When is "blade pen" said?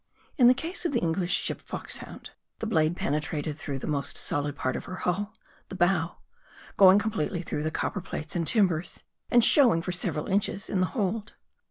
2.65-3.13